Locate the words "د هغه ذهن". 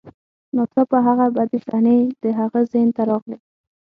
2.23-2.89